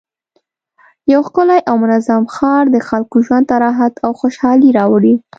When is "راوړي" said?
4.77-5.13